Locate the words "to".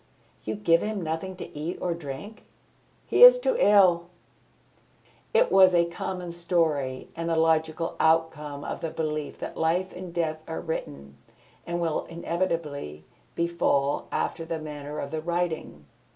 1.35-1.55